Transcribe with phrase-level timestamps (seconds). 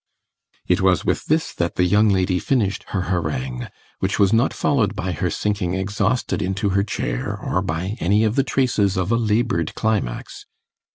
[0.65, 3.67] It was with this that the young lady finished her harangue,
[3.99, 8.35] which was not followed by her sinking exhausted into her chair or by any of
[8.35, 10.47] the traces of a laboured climax.